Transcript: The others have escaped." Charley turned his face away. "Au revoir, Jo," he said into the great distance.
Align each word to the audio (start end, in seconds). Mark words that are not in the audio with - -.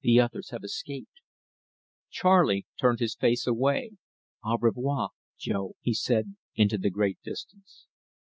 The 0.00 0.18
others 0.18 0.48
have 0.48 0.64
escaped." 0.64 1.20
Charley 2.08 2.64
turned 2.80 3.00
his 3.00 3.14
face 3.14 3.46
away. 3.46 3.90
"Au 4.42 4.56
revoir, 4.56 5.10
Jo," 5.38 5.74
he 5.82 5.92
said 5.92 6.36
into 6.54 6.78
the 6.78 6.88
great 6.88 7.18
distance. 7.22 7.84